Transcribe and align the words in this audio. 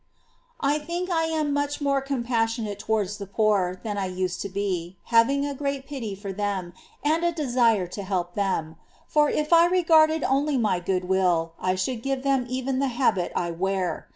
3. 0.63 0.77
I 0.77 0.79
think 0.79 1.11
I 1.11 1.25
am 1.25 1.53
much 1.53 1.79
more 1.79 2.01
compassionate 2.01 2.79
to 2.79 2.85
Compassion. 2.85 2.91
wards 2.91 3.17
the 3.19 3.27
poor 3.27 3.79
than 3.83 3.99
I 3.99 4.07
used 4.07 4.41
to 4.41 4.49
be, 4.49 4.97
having 5.03 5.45
a 5.45 5.53
great 5.53 5.85
pity 5.85 6.15
for 6.15 6.33
them 6.33 6.73
and 7.05 7.23
a 7.23 7.31
desire 7.31 7.85
to 7.85 8.01
help 8.01 8.33
them; 8.33 8.77
for 9.07 9.29
if 9.29 9.53
I 9.53 9.67
regarded 9.67 10.23
only 10.23 10.57
my 10.57 10.79
good 10.79 11.05
will, 11.07 11.53
I 11.61 11.75
should 11.75 12.01
give 12.01 12.23
them 12.23 12.47
even 12.49 12.79
the 12.79 12.87
habit 12.87 13.31
I 13.35 13.51
wear. 13.51 14.07